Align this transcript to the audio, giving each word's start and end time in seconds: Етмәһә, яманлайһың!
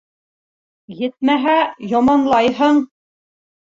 Етмәһә, 1.03 1.59
яманлайһың! 1.95 2.85